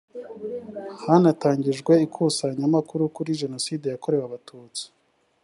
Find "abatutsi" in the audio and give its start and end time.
4.25-4.83